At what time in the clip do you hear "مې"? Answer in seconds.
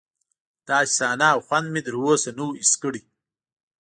1.73-1.81